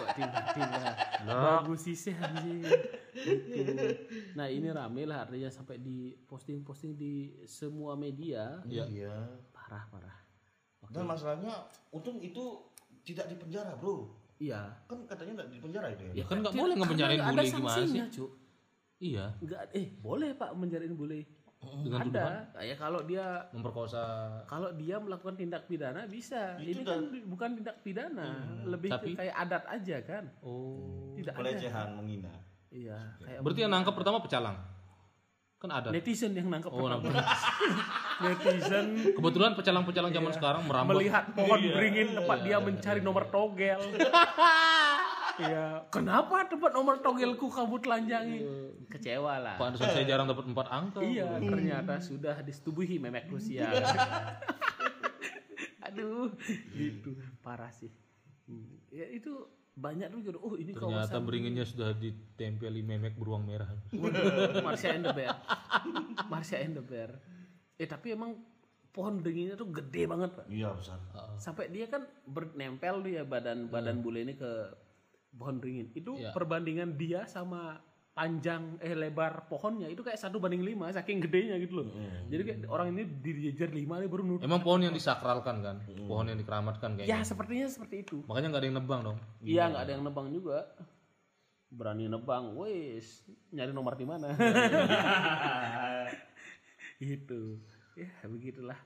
Kok 0.00 0.08
tiba-tiba 0.16 0.82
bagus 1.28 1.80
sih 1.84 1.96
sih 1.96 2.14
anjing. 2.16 2.64
Gitu. 3.12 3.74
Nah 4.34 4.48
ini 4.48 4.72
rame 4.72 5.04
lah 5.04 5.28
artinya 5.28 5.52
sampai 5.52 5.76
di 5.76 6.16
posting-posting 6.24 6.96
di 6.96 7.44
semua 7.44 7.94
media. 7.94 8.64
Iya. 8.64 9.28
Parah 9.52 9.84
parah. 9.92 10.18
Dan 10.90 11.06
masalahnya, 11.06 11.70
untung 11.92 12.18
itu 12.18 12.66
tidak 13.04 13.30
di 13.30 13.36
penjara 13.36 13.76
bro. 13.78 14.10
Iya. 14.40 14.72
Kan 14.88 15.04
katanya 15.04 15.44
nggak 15.44 15.50
di 15.52 15.58
penjara 15.60 15.86
itu 15.92 16.02
ya. 16.10 16.12
Ya 16.18 16.24
kan 16.24 16.36
nggak 16.40 16.54
boleh 16.56 16.74
nggak 16.74 16.90
bule 16.90 17.04
ada 17.20 17.42
gimana 17.44 17.84
sih? 17.84 18.02
Cuk. 18.08 18.30
Iya, 19.00 19.32
Nggak, 19.40 19.72
eh 19.72 19.96
boleh 19.96 20.36
pak 20.36 20.52
menjarain 20.52 20.92
bule. 20.92 21.24
Dengan 21.60 22.00
ada. 22.00 22.08
tuduhan 22.08 22.34
Ya 22.62 22.74
kalau 22.74 23.00
dia 23.02 23.24
memperkosa. 23.52 24.04
kalau 24.44 24.72
dia 24.72 24.96
melakukan 24.96 25.34
tindak 25.34 25.64
pidana 25.64 26.04
bisa. 26.04 26.56
Itu 26.56 26.80
Ini 26.80 26.82
kan 26.82 27.00
bukan 27.26 27.48
tindak 27.54 27.76
pidana, 27.80 28.28
lebih 28.64 28.90
Tapi- 28.90 29.12
ke 29.12 29.20
kayak 29.20 29.36
adat 29.38 29.64
aja 29.66 29.96
kan. 30.00 30.24
Oh. 30.40 31.12
Tidak 31.12 31.30
ada. 31.30 31.40
Pelecehan, 31.42 31.88
menghina. 31.94 32.32
Iya, 32.70 32.96
kayak 33.18 33.38
Berarti 33.40 33.60
yang 33.60 33.70
nangkap 33.70 33.92
pertama 33.92 34.18
pecalang. 34.18 34.56
Kan 35.60 35.68
ada. 35.70 35.92
netizen 35.92 36.32
yang 36.32 36.48
nangkap 36.48 36.72
Oh, 36.72 36.88
pertama. 36.88 37.04
netizen 38.24 39.12
Kebetulan 39.12 39.52
pecalang-pecalang 39.52 40.08
zaman 40.08 40.32
sekarang 40.32 40.62
merambah. 40.64 40.92
melihat 40.94 41.24
pohon 41.30 41.60
beringin 41.60 42.08
tempat 42.14 42.38
dia 42.40 42.56
mencari 42.56 43.00
nomor 43.00 43.28
togel. 43.28 43.76
Iya, 45.40 45.88
kenapa 45.88 46.44
tempat 46.46 46.70
nomor 46.76 47.00
togelku 47.00 47.48
kamu 47.48 47.80
telanjangi? 47.80 48.38
Kecewa 48.92 49.40
lah. 49.40 49.56
Pantesan 49.56 49.88
saya 49.96 50.04
jarang 50.04 50.28
dapat 50.28 50.44
empat 50.44 50.66
angka. 50.68 51.00
Iya, 51.00 51.40
ternyata 51.40 51.96
sudah 51.98 52.36
disetubuhi 52.44 53.00
memek 53.00 53.32
Rusia. 53.32 53.70
Aduh, 55.90 56.30
gitu 56.76 57.16
parah 57.40 57.72
sih. 57.72 57.90
Hmm, 58.46 58.78
Ya 58.90 59.06
itu 59.10 59.32
banyak 59.74 60.12
tuh 60.12 60.20
gitu. 60.22 60.38
Oh 60.42 60.54
ini 60.58 60.76
Ternyata 60.76 61.08
kawasan 61.08 61.22
beringinnya 61.24 61.64
sudah 61.64 61.96
ditempeli 61.96 62.84
memek 62.84 63.16
beruang 63.16 63.48
merah. 63.48 63.70
Marsha 64.60 64.92
and 64.92 65.08
the 65.08 65.14
Bear. 65.16 65.34
Marsha 66.28 66.60
and 66.60 66.76
the 66.76 66.84
Bear. 66.84 67.16
Eh 67.80 67.88
tapi 67.88 68.12
emang 68.12 68.36
pohon 68.90 69.22
beringinnya 69.22 69.56
tuh 69.56 69.70
gede 69.70 70.10
banget 70.10 70.30
pak. 70.36 70.46
Iya 70.50 70.74
besar. 70.74 70.98
Sampai 71.38 71.70
dia 71.70 71.86
kan 71.86 72.04
bernempel 72.26 73.06
dia 73.06 73.22
badan 73.22 73.70
badan 73.70 74.02
bule 74.02 74.26
ini 74.26 74.34
ke 74.36 74.50
pohon 75.34 75.58
beringin. 75.58 75.90
Itu 75.94 76.18
Iya. 76.18 76.34
perbandingan 76.34 76.94
dia 76.94 77.24
sama 77.24 77.78
panjang 78.10 78.76
eh 78.82 78.92
lebar 78.92 79.46
pohonnya 79.46 79.86
itu 79.86 80.02
kayak 80.02 80.18
satu 80.18 80.42
banding 80.42 80.66
lima 80.66 80.90
saking 80.90 81.22
gedenya 81.22 81.56
gitu 81.62 81.80
loh. 81.80 81.86
Jadi 82.28 82.42
kayak 82.42 82.58
orang 82.68 82.92
ini 82.92 83.06
dijejer 83.06 83.70
lima 83.70 84.02
dia 84.02 84.10
baru 84.10 84.22
nurut. 84.26 84.42
Emang 84.42 84.60
pohon 84.60 84.82
yang 84.82 84.92
disakralkan 84.92 85.62
kan, 85.62 85.76
pohon 86.04 86.26
yang 86.28 86.36
dikeramatkan 86.36 86.98
kayaknya. 86.98 87.08
Ya 87.08 87.18
sepertinya 87.22 87.70
seperti 87.70 88.04
itu. 88.04 88.26
Makanya 88.26 88.52
nggak 88.52 88.60
ada 88.60 88.68
yang 88.68 88.78
nebang 88.82 89.00
dong. 89.06 89.18
Iya 89.40 89.62
nggak 89.70 89.82
ada 89.86 89.92
yang 89.94 90.04
nebang 90.04 90.26
juga. 90.28 90.58
Berani 91.70 92.10
nebang, 92.10 92.58
wes 92.58 93.22
nyari 93.54 93.70
nomor 93.70 93.94
di 93.94 94.02
mana? 94.02 94.34
gitu. 97.00 97.62
Ya 97.94 98.10
begitulah. 98.26 98.78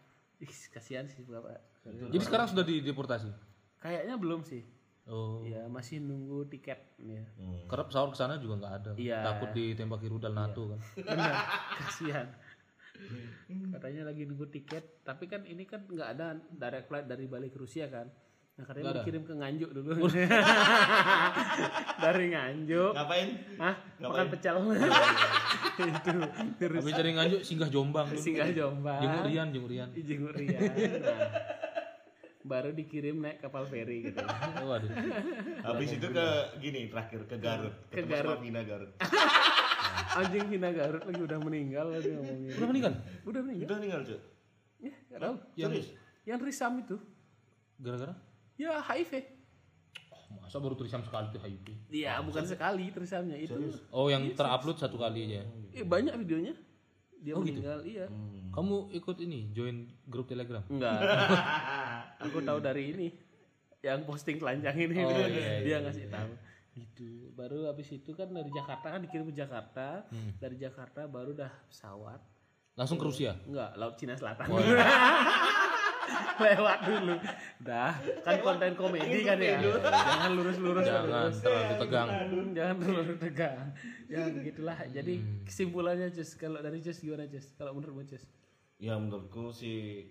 Ih, 0.43 0.53
kasihan 0.69 1.09
sih 1.09 1.25
bapak. 1.25 1.65
Jadi 2.13 2.25
sekarang 2.25 2.53
sudah 2.53 2.61
dideportasi. 2.61 3.33
Kayaknya 3.81 4.21
belum 4.21 4.45
sih. 4.45 4.61
Oh. 5.05 5.45
Ya 5.45 5.69
masih 5.69 6.01
nunggu 6.01 6.49
tiket. 6.49 6.81
Ya. 6.97 7.21
Karena 7.69 7.85
pesawat 7.85 8.09
ke 8.13 8.17
sana 8.17 8.41
juga 8.41 8.65
nggak 8.65 8.75
ada. 8.81 8.91
Iya. 8.97 9.21
Takut 9.21 9.53
ditembaki 9.53 10.09
rudal 10.09 10.33
NATO 10.33 10.73
kan. 10.73 10.81
Benar, 11.05 11.33
kasihan. 11.77 12.29
Katanya 13.75 14.09
lagi 14.09 14.25
nunggu 14.25 14.49
tiket, 14.49 15.05
tapi 15.05 15.29
kan 15.29 15.45
ini 15.45 15.69
kan 15.69 15.85
nggak 15.85 16.09
ada 16.17 16.41
direct 16.49 16.89
flight 16.89 17.05
dari 17.05 17.29
Bali 17.29 17.53
ke 17.53 17.61
Rusia 17.61 17.85
kan. 17.93 18.09
Nah 18.55 18.65
katanya 18.71 18.85
mau 18.87 18.97
dikirim 19.03 19.23
ke 19.27 19.35
Nganjuk 19.35 19.71
dulu. 19.75 19.93
dari 22.07 22.27
Nganjuk. 22.31 22.93
Ngapain? 22.95 23.29
Hah? 23.59 23.75
Makan 23.99 24.27
pecel. 24.31 24.57
itu. 25.75 26.17
Terus 26.63 26.81
Habis 26.87 26.95
dari 26.95 27.11
Nganjuk 27.19 27.41
singgah 27.43 27.69
Jombang 27.69 28.07
dulu. 28.15 28.23
singgah 28.23 28.49
Jombang. 28.55 29.03
Jenguk 29.03 29.23
Rian, 29.27 29.47
jenguk 29.51 29.71
Rian. 29.75 29.89
Di 29.91 30.03
Jenguk 30.07 30.33
Rian. 30.39 30.71
Nah, 31.03 31.19
baru 32.45 32.77
dikirim 32.77 33.25
naik 33.25 33.41
kapal 33.41 33.65
feri 33.65 34.13
gitu. 34.13 34.21
Oh, 34.21 34.69
waduh. 34.77 34.93
Habis 35.65 35.97
itu 35.97 36.07
ke 36.13 36.27
gini 36.61 36.93
terakhir 36.93 37.25
ke 37.25 37.41
Garut. 37.41 37.75
Ke 37.89 38.05
Garut. 38.05 38.39
Vina 38.45 38.61
Garut. 38.61 38.93
Anjing 40.21 40.47
Vina 40.53 40.71
Garut 40.77 41.03
lagi 41.09 41.23
udah 41.25 41.39
meninggal 41.41 41.87
lagi 41.89 42.13
ngomongin. 42.13 42.53
Udah 42.53 42.69
meninggal? 42.69 42.93
Udah 43.25 43.41
meninggal? 43.41 43.67
Udah 43.67 43.77
tinggal 43.81 44.01
cuy. 44.05 44.21
Ya, 44.85 44.95
nggak 45.09 45.21
tahu. 45.25 45.35
Serius? 45.57 45.89
Yang 46.29 46.41
Risam 46.45 46.73
itu. 46.85 46.97
Gara-gara? 47.81 48.15
Ya 48.61 48.73
HIV. 48.85 49.13
Oh, 50.13 50.45
masa 50.45 50.61
baru 50.61 50.77
tulisan 50.77 51.01
sekali 51.01 51.33
tuh 51.33 51.41
HIV? 51.41 51.67
Iya, 51.89 52.21
bukan 52.21 52.45
sekali 52.45 52.93
Trisamnya 52.93 53.41
itu. 53.41 53.57
Oh, 53.89 54.13
yang 54.13 54.29
terupload 54.37 54.77
satu 54.77 55.01
kali 55.01 55.33
aja. 55.33 55.49
Eh, 55.73 55.83
banyak 55.83 56.13
videonya. 56.21 56.53
Dia 57.25 57.35
meninggal, 57.41 57.81
iya. 57.89 58.05
Kamu 58.53 58.93
ikut 58.93 59.17
ini, 59.25 59.49
join 59.57 59.89
grup 60.05 60.29
Telegram? 60.29 60.61
Enggak. 60.69 61.01
Aku 62.29 62.45
tahu 62.45 62.61
dari 62.61 62.93
ini. 62.93 63.09
Yang 63.81 64.09
posting 64.09 64.37
telanjang 64.41 64.77
ini 64.77 64.97
Oh, 65.05 65.09
dia, 65.13 65.29
iya, 65.29 65.53
dia 65.65 65.77
ngasih 65.81 66.13
tahu. 66.13 66.33
Gitu. 66.77 67.33
Baru 67.33 67.65
habis 67.65 67.89
itu 67.93 68.13
kan 68.13 68.29
dari 68.29 68.53
Jakarta 68.53 68.93
kan 68.93 69.01
dikirim 69.01 69.25
ke 69.33 69.35
Jakarta. 69.41 70.05
Dari 70.37 70.57
Jakarta 70.61 71.09
baru 71.09 71.33
dah 71.33 71.53
pesawat. 71.73 72.21
Langsung 72.77 73.01
ke 73.01 73.05
Rusia? 73.09 73.33
Enggak, 73.49 73.73
Laut 73.81 73.97
Cina 73.97 74.15
Selatan. 74.21 74.47
Lewat 76.45 76.79
dulu. 76.85 77.15
Dah, 77.63 77.95
kan 78.23 78.37
konten 78.41 78.73
komedi 78.75 79.23
kan 79.23 79.39
ya. 79.39 79.59
Jangan 79.61 80.31
lurus-lurus 80.35 80.85
Jangan 80.85 81.31
terlalu 81.33 81.75
tegang. 81.79 82.09
Jangan 82.53 82.77
terlalu 82.81 83.15
tegang. 83.19 83.59
Ya 84.07 84.23
begitulah. 84.29 84.79
Jadi 84.91 85.15
kesimpulannya 85.47 86.09
Cus, 86.11 86.35
kalau 86.35 86.59
dari 86.61 86.79
Cus 86.83 86.99
gimana 86.99 87.25
Cus? 87.27 87.55
Kalau 87.55 87.73
menurutmu 87.73 88.05
Cus? 88.05 88.25
Ya 88.77 88.99
menurutku 88.99 89.55
sih 89.55 90.11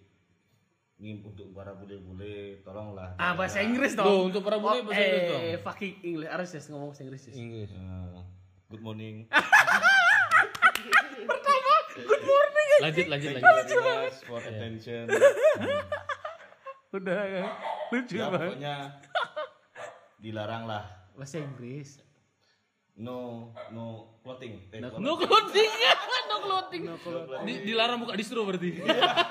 ini 0.97 1.19
untuk 1.19 1.51
para 1.51 1.75
bule-bule 1.75 2.63
tolonglah. 2.63 3.19
Ah 3.19 3.35
bahasa 3.35 3.59
Inggris 3.59 3.91
Tuh, 3.91 4.07
dong. 4.07 4.31
untuk 4.31 4.41
para 4.41 4.55
bule 4.55 4.79
Oh, 4.79 4.83
bahasa 4.87 5.03
Inggris 5.03 5.25
dong. 5.27 5.41
Eh, 5.43 5.57
fucking 5.59 5.93
English. 6.01 6.29
Harus 6.31 6.47
Cus 6.49 6.65
ngomong 6.71 6.89
bahasa 6.95 7.03
Inggris. 7.03 7.21
Inggris. 7.33 7.69
Eh, 7.69 8.21
good 8.71 8.81
morning. 8.81 9.27
Lanjut, 12.83 13.05
lanjut, 13.07 13.29
Thank 13.31 13.45
lanjut. 13.47 13.71
you 13.71 13.79
very 13.79 14.03
much 14.03 14.19
for 14.27 14.39
attention. 14.39 15.03
Udah 16.97 17.21
ya. 17.25 17.43
Lucu 17.89 18.15
ya 18.15 18.27
banget. 18.29 18.49
pokoknya 18.53 18.75
dilarang 20.19 20.63
lah. 20.65 20.83
Bahasa 21.15 21.39
Inggris. 21.39 22.01
No 22.93 23.49
no 23.73 24.13
clothing. 24.21 24.69
No 25.01 25.17
clothing, 25.17 25.69
no 26.29 26.37
clothing. 26.45 26.83
No 26.85 26.95
clothing. 27.01 27.41
Di, 27.49 27.53
dilarang 27.65 27.97
buka 27.97 28.13
distro 28.13 28.45
berarti. 28.45 28.77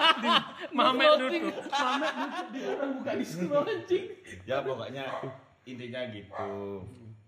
Mamet 0.76 1.10
duduk. 1.20 1.54
Mamet 1.70 2.12
duduk 2.18 2.46
di 2.50 2.60
orang 2.66 2.90
buka 2.98 3.12
distro 3.14 3.62
anjing. 3.62 4.04
Ya 4.42 4.56
pokoknya 4.66 5.04
intinya 5.62 6.00
gitu. 6.10 6.50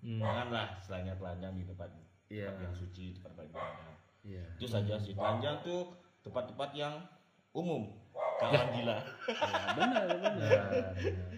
Janganlah 0.02 0.66
selanya 0.82 1.14
telanjang 1.14 1.54
di 1.54 1.64
tempat 1.64 1.88
Iya. 2.26 2.50
tempat 2.50 2.66
yang 2.66 2.74
suci, 2.74 3.04
tempat 3.14 3.30
beribadah. 3.38 3.94
Iya. 4.26 4.44
Itu 4.58 4.66
saja 4.66 4.94
sih. 4.98 5.14
Telanjang 5.14 5.62
tuh 5.62 5.94
tempat-tempat 6.24 6.70
yang 6.72 6.94
umum. 7.52 7.92
Kawan 8.14 8.66
gila. 8.72 8.98
Ya, 8.98 9.74
benar, 9.74 10.04
benar. 10.10 10.62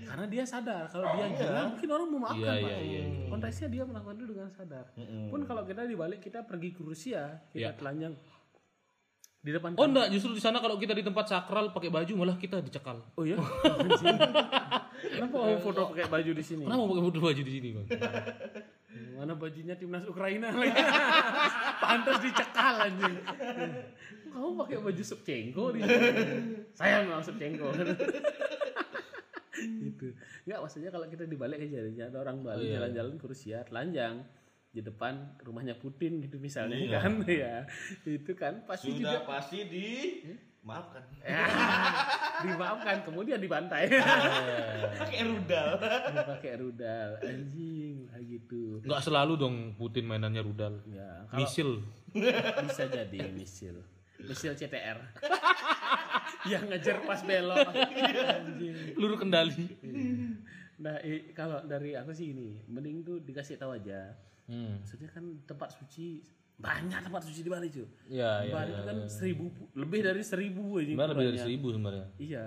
Karena 0.06 0.24
dia 0.28 0.44
sadar 0.44 0.84
kalau 0.88 1.06
dia 1.12 1.26
gila 1.28 1.60
mungkin 1.68 1.88
orang 1.90 2.08
mau 2.08 2.20
maafkan 2.24 2.56
Iya, 2.56 2.62
Pak. 2.62 2.70
iya, 2.70 2.78
iya, 2.80 3.02
Konteksnya 3.28 3.68
dia 3.68 3.82
melakukan 3.84 4.16
itu 4.16 4.26
dengan 4.32 4.48
sadar. 4.48 4.84
Pun 5.28 5.40
kalau 5.44 5.62
kita 5.64 5.82
dibalik 5.84 6.20
kita 6.20 6.40
pergi 6.42 6.72
ke 6.72 6.80
Rusia, 6.80 7.36
kita 7.50 7.60
Iya. 7.60 7.76
telanjang 7.76 8.14
di 9.40 9.54
depan 9.54 9.78
Oh 9.78 9.86
enggak, 9.86 10.10
justru 10.10 10.34
di 10.34 10.42
sana 10.42 10.58
kalau 10.58 10.74
kita 10.74 10.90
di 10.90 11.06
tempat 11.06 11.26
sakral 11.26 11.70
pakai 11.70 11.86
baju 11.86 12.12
malah 12.16 12.34
kita 12.34 12.58
dicekal. 12.58 12.98
Oh 13.14 13.22
ya? 13.22 13.38
Kenapa 14.96 15.34
kamu 15.38 15.58
foto 15.60 15.80
pakai 15.94 16.06
baju 16.08 16.30
di 16.32 16.42
sini? 16.42 16.64
Kenapa 16.66 16.82
pakai 16.82 17.04
foto 17.06 17.18
baju 17.20 17.42
di 17.42 17.52
sini, 17.52 17.68
Bang? 17.70 17.86
Mana 19.16 19.32
bajunya 19.32 19.74
timnas 19.76 20.02
Ukraina 20.02 20.50
lagi? 20.50 20.72
Pantas 21.84 22.18
dicekal 22.20 22.74
anjing. 22.80 23.16
Kamu 24.36 24.52
pakai 24.60 24.76
baju 24.76 25.00
Subchenko 25.00 25.64
di 25.72 25.80
sini. 25.80 26.08
Saya 26.78 27.08
memang 27.08 27.24
Subchenko. 27.24 27.72
gitu. 29.56 30.12
Enggak 30.44 30.58
maksudnya 30.60 30.90
kalau 30.92 31.06
kita 31.08 31.24
dibalik 31.24 31.56
aja 31.56 31.80
ada 32.04 32.18
orang 32.20 32.44
Bali 32.44 32.68
jalan-jalan 32.68 33.16
ke 33.16 33.24
Rusia 33.24 33.64
telanjang 33.64 34.20
di 34.68 34.84
depan 34.84 35.40
rumahnya 35.40 35.80
Putin 35.80 36.20
gitu 36.20 36.36
misalnya 36.36 36.76
kan 37.00 37.24
ya 37.32 37.64
itu 38.04 38.36
kan 38.36 38.60
pasti 38.68 38.92
Sudah 38.92 39.00
juga 39.00 39.18
pasti 39.24 39.64
di 39.64 39.88
maafkan. 40.60 41.00
ya, 41.24 41.46
dimaafkan 42.44 42.96
kemudian 43.08 43.40
dibantai 43.40 43.88
Pakai 45.00 45.24
rudal. 45.24 45.68
pakai 46.28 46.52
rudal 46.60 47.10
anjing 47.24 48.04
lah 48.12 48.20
gitu 48.20 48.84
Enggak 48.84 49.00
selalu 49.00 49.32
dong 49.40 49.56
Putin 49.80 50.04
mainannya 50.04 50.44
rudal. 50.44 50.84
ya 50.92 51.24
kalau 51.32 51.40
Misil. 51.40 51.80
bisa 52.68 52.84
jadi 52.92 53.32
misil 53.32 53.80
misil 54.18 54.52
CTR 54.52 54.98
yang 56.50 56.64
ngejar 56.64 57.02
pas 57.02 57.20
belok. 57.20 57.68
Peluru 58.92 59.16
kendali. 59.16 59.66
Nah, 60.76 61.00
i- 61.00 61.32
kalau 61.32 61.60
dari 61.62 61.92
aku 61.92 62.12
sih 62.12 62.30
ini, 62.30 62.60
mending 62.66 63.02
tuh 63.02 63.16
dikasih 63.18 63.56
tahu 63.56 63.74
aja. 63.74 64.12
Hmm. 64.46 64.78
Maksudnya 64.78 65.08
kan 65.08 65.24
tempat 65.42 65.72
suci 65.72 66.22
banyak 66.56 67.00
tempat 67.02 67.20
suci 67.22 67.40
di 67.40 67.50
Bali 67.50 67.68
cuy. 67.68 67.84
Ya, 68.06 68.40
ya. 68.42 68.52
Bali 68.52 68.70
itu 68.70 68.82
kan 68.82 68.98
seribu 69.06 69.44
lebih 69.74 70.00
dari 70.02 70.22
seribu 70.22 70.64
aja. 70.76 70.92
Lebih 70.94 71.26
dari 71.26 71.38
seribu 71.38 71.66
sebenarnya. 71.70 72.06
Iya. 72.16 72.46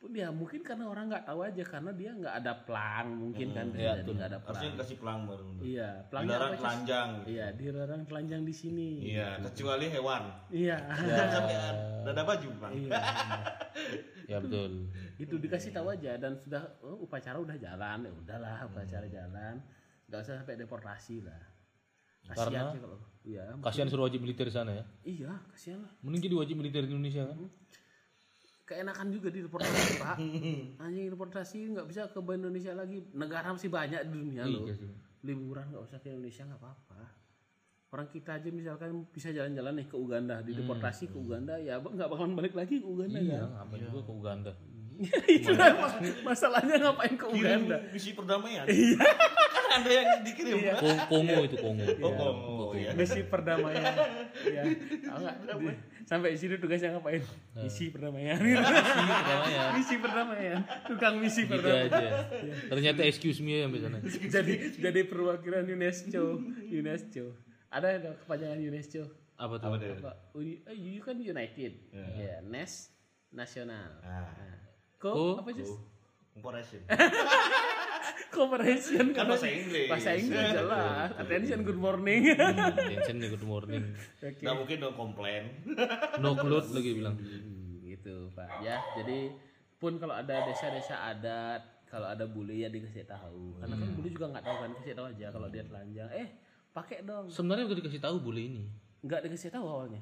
Pun 0.00 0.16
ya 0.16 0.32
mungkin 0.32 0.64
karena 0.64 0.88
orang 0.88 1.12
nggak 1.12 1.28
tahu 1.28 1.44
aja 1.44 1.60
karena 1.60 1.92
dia 1.92 2.10
nggak 2.16 2.34
ada 2.40 2.52
pelang 2.64 3.20
mungkin 3.20 3.52
kan 3.52 3.68
iya, 3.76 4.00
jadi 4.00 4.10
nggak 4.16 4.28
ada 4.32 4.38
pelang. 4.40 4.56
Harusnya 4.56 4.70
dikasih 4.72 4.96
pelang 4.96 5.20
baru. 5.28 5.48
Iya, 5.60 5.90
pelangnya 6.08 6.28
Dilarang 6.32 6.52
telanjang. 6.56 7.08
Iya, 7.28 7.46
dilarang 7.52 8.02
telanjang 8.08 8.42
di 8.48 8.54
sini. 8.56 8.90
Iya, 9.12 9.28
kecuali 9.44 9.86
hewan. 9.92 10.22
Iya. 10.48 10.76
Jangan 11.04 11.28
sampai 11.36 11.56
ada 12.08 12.22
baju 12.24 12.48
bang. 12.56 12.72
Iya. 12.80 13.00
Ya 14.30 14.38
betul. 14.38 14.86
itu 15.18 15.34
dikasih 15.36 15.74
tahu 15.74 15.90
aja 15.90 16.14
dan 16.14 16.38
sudah 16.38 16.62
oh, 16.86 17.02
upacara 17.02 17.36
udah 17.42 17.58
jalan 17.58 18.06
ya 18.06 18.12
udahlah 18.14 18.62
upacara 18.70 19.04
jalan 19.10 19.58
nggak 20.06 20.20
usah 20.22 20.38
sampai 20.38 20.54
deportasi 20.54 21.26
lah 21.26 21.42
kasihan 22.30 22.70
Karena? 22.70 22.70
sih 22.70 22.80
kalau 22.80 22.98
iya 23.26 23.44
Kasihan 23.58 23.88
suruh 23.90 24.06
wajib 24.06 24.22
militer 24.22 24.46
di 24.46 24.54
sana 24.54 24.70
ya. 24.70 24.84
iya 25.02 25.34
kasihan 25.50 25.82
lah 25.82 25.92
Mending 26.06 26.30
jadi 26.30 26.36
wajib 26.38 26.56
militer 26.62 26.86
di 26.86 26.94
Indonesia 26.94 27.26
kan. 27.26 27.38
Keenakan 28.70 29.10
juga 29.10 29.28
di 29.28 29.42
deportasi 29.42 29.98
pak. 29.98 30.16
Anjing 30.78 31.10
deportasi 31.10 31.74
nggak 31.74 31.86
bisa 31.86 32.06
ke 32.06 32.18
Indonesia 32.30 32.70
lagi. 32.72 33.02
Negara 33.10 33.50
masih 33.50 33.66
banyak 33.66 34.00
di 34.06 34.12
dunia 34.14 34.46
loh. 34.46 34.64
Iya 34.64 34.78
liburan 35.20 35.68
nggak 35.68 35.84
usah 35.84 35.98
ke 36.00 36.08
Indonesia 36.08 36.48
nggak 36.48 36.56
apa-apa. 36.56 37.00
Orang 37.90 38.06
kita 38.06 38.38
aja 38.38 38.48
misalkan 38.48 39.04
bisa 39.10 39.28
jalan-jalan 39.28 39.76
nih 39.76 39.86
ke 39.86 39.96
Uganda. 39.98 40.40
Di 40.40 40.54
deportasi 40.54 41.10
ke 41.10 41.16
Uganda 41.18 41.58
ya 41.58 41.76
nggak 41.76 42.08
bakalan 42.08 42.32
balik 42.32 42.54
lagi 42.54 42.80
ke 42.80 42.86
Uganda 42.86 43.18
Iya, 43.18 43.44
kan? 43.44 43.50
ngapain 43.58 43.80
juga 43.84 44.00
ke 44.00 44.12
Uganda. 44.14 44.52
itu 45.32 45.50
lah 45.56 45.72
mas- 45.76 46.20
masalahnya 46.22 46.76
ngapain 46.78 47.14
ke 47.16 47.26
Uganda? 47.26 47.76
Misi 47.90 48.12
perdamaian. 48.12 48.64
Iya. 48.64 49.00
Ada 49.70 49.86
yang 49.88 50.08
dikirim. 50.20 50.56
Kong- 50.76 51.06
Kongo 51.06 51.38
itu 51.42 51.56
Kongo. 51.56 51.84
Oh, 52.00 52.10
Kongo, 52.10 52.66
iya. 52.74 52.90
misi 52.92 53.22
perdamaian. 53.22 53.94
Ya 54.42 54.62
tahu 55.00 55.18
nggak 55.20 55.36
Di- 55.56 55.78
sampai 56.02 56.34
sini 56.34 56.56
tugasnya 56.56 56.90
ngapain? 56.92 57.22
Misi 57.56 57.88
perdamaian. 57.88 58.34
Perdamaian. 58.36 59.70
misi 59.72 59.94
perdamaian. 59.96 60.58
Tukang 60.84 61.14
misi 61.16 61.42
Gitu 61.42 61.54
perdamaian. 61.54 61.86
aja. 61.88 62.08
Ternyata 62.66 63.00
excuse 63.02 63.38
me 63.38 63.54
ya 63.54 63.64
sampai 63.64 63.80
sana. 63.80 63.98
jadi 64.34 64.52
jadi 64.74 65.00
perwakilan 65.04 65.64
UNESCO. 65.64 66.42
UNESCO. 66.66 67.24
Ada 67.68 67.88
ada 67.96 68.10
kepanjangan 68.18 68.58
UNESCO? 68.58 69.02
Apa 69.36 69.56
tuh? 69.56 69.70
Apa 69.70 70.12
Uni, 70.34 70.60
eh, 70.62 70.74
you 70.74 71.00
kan 71.00 71.14
United. 71.14 71.72
Ya 71.94 72.42
NES 72.42 72.90
nasional. 73.30 74.02
Nah, 74.02 74.26
Ko, 74.96 75.10
Ko- 75.10 75.36
apa 75.38 75.48
sih? 75.50 75.64
Corporation. 76.32 76.80
Cooperation 78.30 79.04
Kan 79.10 79.24
bahasa 79.26 79.46
Inggris. 79.46 79.86
bahasa 79.86 80.10
Inggris 80.12 80.48
jelas 80.50 81.08
attention 81.14 81.58
good 81.62 81.76
morning 81.76 82.20
nih 82.26 83.28
good 83.28 83.44
morning. 83.44 83.82
Oke. 84.22 84.40
Nggak 84.40 84.54
mungkin 84.56 84.76
dong 84.78 84.94
komplain. 84.94 85.42
No 86.18 86.34
cloth 86.34 86.70
lagi 86.70 86.90
bilang. 86.94 87.16
Hmm, 87.16 87.82
gitu 87.82 88.30
pak 88.32 88.60
ya 88.60 88.78
jadi 88.94 89.34
pun 89.76 89.96
kalau 89.96 90.14
ada 90.14 90.46
desa-desa 90.46 91.08
adat 91.08 91.62
kalau 91.84 92.06
ada 92.06 92.22
bule 92.22 92.54
ya 92.54 92.68
dikasih 92.68 93.02
tahu 93.02 93.58
karena 93.58 93.74
kan 93.74 93.88
bule 93.92 94.08
juga 94.08 94.26
nggak 94.30 94.44
tahu 94.44 94.56
kan 94.58 94.70
kasih 94.76 94.94
tahu 94.94 95.06
aja 95.08 95.26
kalau 95.28 95.48
dia 95.48 95.64
telanjang 95.64 96.08
eh 96.12 96.28
pakai 96.70 97.02
dong 97.02 97.26
Sebenarnya 97.26 97.66
udah 97.66 97.78
dikasih 97.78 97.98
tahu 97.98 98.16
boleh 98.20 98.42
ini. 98.46 98.64
nggak 99.00 99.26
dikasih 99.26 99.50
tahu 99.50 99.64
awalnya 99.66 99.98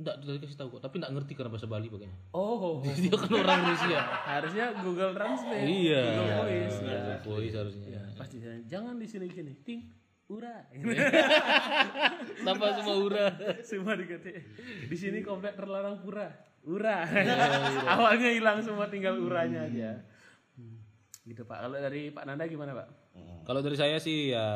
Enggak, 0.00 0.16
udah 0.24 0.34
dikasih 0.40 0.56
tahu 0.56 0.68
kok, 0.72 0.80
tapi 0.80 0.94
enggak 0.96 1.12
ngerti 1.12 1.32
karena 1.36 1.50
bahasa 1.52 1.68
Bali 1.68 1.92
pakainya. 1.92 2.16
oh 2.32 2.80
Dia 2.80 3.12
kan 3.20 3.30
orang 3.36 3.60
Rusia. 3.68 4.00
harusnya 4.24 4.66
Google 4.80 5.12
Translate. 5.12 5.68
Iya. 5.68 6.02
Google 6.08 6.32
Voice. 6.40 6.78
Ya. 6.80 7.00
Google 7.20 7.20
Voice 7.36 7.56
harusnya. 7.60 7.84
Ya, 7.92 8.02
pasti 8.16 8.36
saya, 8.40 8.56
jangan 8.64 8.96
di 8.96 9.04
sini 9.04 9.28
gini 9.28 9.52
ting 9.60 9.84
ura. 10.30 10.56
Tanpa 12.46 12.66
semua 12.80 12.96
ura. 12.96 13.26
semua 13.60 13.92
dikata 13.98 14.30
di 14.88 14.96
sini 14.96 15.20
komplek 15.20 15.58
terlarang 15.58 16.00
pura. 16.00 16.30
Ura. 16.64 17.04
Awalnya 17.98 18.30
hilang 18.32 18.64
semua 18.64 18.86
tinggal 18.88 19.18
uranya 19.18 19.66
aja. 19.66 20.00
Hmm, 20.56 20.80
gitu 21.26 21.42
pak. 21.44 21.66
Kalau 21.66 21.76
dari 21.76 22.08
Pak 22.08 22.24
Nanda 22.24 22.46
gimana 22.46 22.72
pak? 22.72 22.88
Kalau 23.44 23.60
dari 23.60 23.74
saya 23.74 23.98
sih 23.98 24.30
ya 24.30 24.46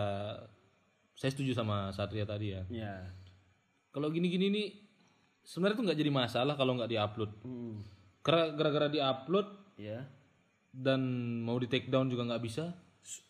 saya 1.14 1.30
setuju 1.30 1.52
sama 1.52 1.90
Satria 1.90 2.22
tadi 2.22 2.54
ya. 2.54 2.62
ya 2.70 2.94
Kalau 3.90 4.10
gini-gini 4.10 4.50
nih 4.50 4.68
sebenarnya 5.44 5.76
tuh 5.76 5.84
nggak 5.84 5.98
jadi 5.98 6.10
masalah 6.10 6.54
kalau 6.54 6.72
nggak 6.74 6.90
diupload. 6.90 7.30
hmm. 7.44 7.74
Karena 8.20 8.44
gara-gara 8.50 8.88
diupload 8.88 9.46
ya 9.76 10.00
dan 10.70 11.00
mau 11.40 11.54
di 11.56 11.68
take 11.68 11.86
down 11.86 12.08
juga 12.08 12.24
nggak 12.24 12.42
bisa. 12.42 12.72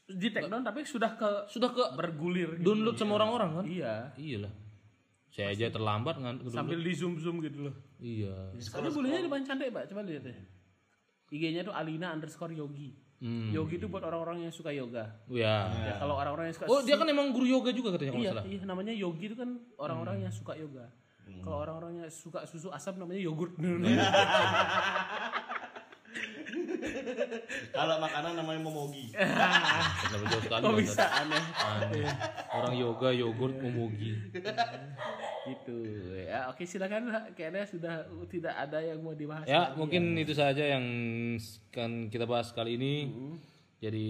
di 0.04 0.30
take 0.30 0.46
down 0.46 0.62
tapi 0.62 0.86
sudah 0.86 1.12
ke 1.12 1.50
Sudah 1.50 1.68
ke 1.68 1.82
bergulir 1.92 2.56
gitu. 2.56 2.70
download 2.70 2.94
sama 2.94 3.18
orang-orang 3.18 3.50
kan? 3.52 3.64
iya 3.66 4.14
Iyalah. 4.14 4.52
Saya 5.28 5.50
aja 5.50 5.66
terlambat 5.66 6.14
kan. 6.16 6.38
sambil 6.46 6.78
di 6.78 6.94
zoom 6.94 7.18
zoom 7.18 7.42
gitu 7.42 7.66
loh 7.66 7.74
Iya. 7.98 8.54
Sekarang 8.56 8.94
bolehnya 8.94 9.20
di 9.20 9.30
cantik 9.42 9.74
pak 9.74 9.90
coba 9.90 10.06
lihat 10.06 10.22
deh 10.22 10.36
IG-nya 11.28 11.66
tuh 11.66 11.74
Alina 11.74 12.14
underscore 12.14 12.54
Yogi 12.54 13.02
Hmm. 13.24 13.48
Yogi 13.48 13.80
itu 13.80 13.88
buat 13.88 14.04
orang-orang 14.04 14.44
yang 14.44 14.52
suka 14.52 14.68
yoga 14.68 15.08
Ya. 15.32 15.70
ya 15.72 15.96
kalau 15.96 16.18
orang-orang 16.18 16.50
yang 16.50 16.56
suka 16.60 16.66
Oh 16.68 16.84
dia 16.84 16.98
kan 16.98 17.08
emang 17.08 17.32
guru 17.32 17.46
yoga 17.48 17.72
juga 17.72 17.94
katanya 17.96 18.12
kalau 18.12 18.24
iya, 18.26 18.32
iya 18.44 18.66
namanya 18.68 18.92
Yogi 18.92 19.32
itu 19.32 19.36
kan 19.38 19.48
orang-orang 19.80 20.28
yang 20.28 20.32
suka 20.34 20.52
yoga 20.54 20.92
kalau 21.44 21.60
orang-orang 21.60 22.04
yang 22.04 22.10
suka 22.12 22.44
susu 22.48 22.72
asam 22.72 22.96
namanya 22.96 23.20
yogurt 23.20 23.54
Kalau 27.74 27.98
makanan 27.98 28.38
namanya 28.38 28.60
momogi. 28.62 29.10
Kenapa 29.10 30.24
jauh 30.30 30.42
sekali? 30.46 30.64
bisa 30.86 31.06
aneh 31.10 31.44
Aneh. 31.58 32.06
Orang 32.54 32.74
yoga, 32.78 33.10
yogurt, 33.10 33.58
momogi. 33.58 34.14
gitu 35.44 35.76
ya 36.24 36.48
oke 36.48 36.64
silakan 36.64 37.12
kayaknya 37.36 37.68
sudah 37.68 38.08
tidak 38.32 38.56
ada 38.56 38.80
yang 38.80 38.96
mau 39.04 39.12
dibahas 39.12 39.44
Ya, 39.44 39.76
mungkin 39.76 40.16
itu 40.16 40.32
saja 40.32 40.64
yang 40.64 40.84
kan 41.68 42.08
kita 42.08 42.24
bahas 42.24 42.48
kali 42.56 42.80
ini. 42.80 43.12
Jadi 43.84 44.08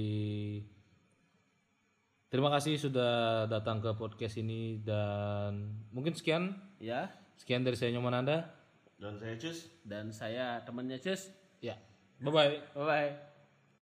terima 2.31 2.55
kasih 2.55 2.79
sudah 2.79 3.47
datang 3.51 3.83
ke 3.83 3.91
podcast 3.99 4.39
ini 4.39 4.79
dan 4.87 5.75
mungkin 5.91 6.15
sekian 6.15 6.55
ya 6.85 7.09
sekian 7.41 7.65
dari 7.65 7.75
saya 7.81 7.97
Nyoman 7.97 8.21
Anda. 8.21 8.45
Dan 9.01 9.19
saya 9.19 9.35
cus. 9.41 9.59
dan 9.83 10.07
saya 10.15 10.63
temannya 10.63 11.01
Cus 11.03 11.33
Ya. 11.59 11.75
Bye 12.21 12.31
bye. 12.31 12.61
bye 12.77 12.85
bye 12.85 13.34